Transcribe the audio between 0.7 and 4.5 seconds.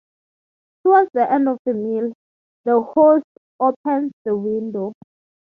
Towards the end of the meal, the host opens the